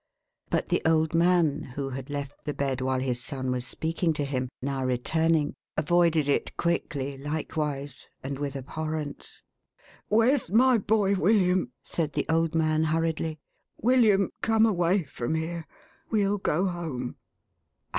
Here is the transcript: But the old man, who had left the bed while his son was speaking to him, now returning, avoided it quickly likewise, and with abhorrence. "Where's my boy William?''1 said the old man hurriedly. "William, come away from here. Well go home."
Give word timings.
But 0.49 0.69
the 0.69 0.81
old 0.83 1.13
man, 1.13 1.73
who 1.75 1.91
had 1.91 2.09
left 2.09 2.45
the 2.45 2.55
bed 2.55 2.81
while 2.81 3.01
his 3.01 3.23
son 3.23 3.51
was 3.51 3.67
speaking 3.67 4.13
to 4.13 4.25
him, 4.25 4.49
now 4.59 4.83
returning, 4.83 5.53
avoided 5.77 6.27
it 6.27 6.57
quickly 6.57 7.19
likewise, 7.19 8.07
and 8.23 8.39
with 8.39 8.55
abhorrence. 8.55 9.43
"Where's 10.07 10.49
my 10.49 10.79
boy 10.79 11.13
William?''1 11.13 11.67
said 11.83 12.13
the 12.13 12.25
old 12.29 12.55
man 12.55 12.85
hurriedly. 12.85 13.37
"William, 13.79 14.31
come 14.41 14.65
away 14.65 15.03
from 15.03 15.35
here. 15.35 15.67
Well 16.09 16.39
go 16.39 16.65
home." 16.65 17.17